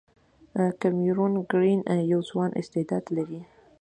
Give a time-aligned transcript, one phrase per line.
[0.79, 3.41] کیمرون ګرین یو ځوان استعداد لري.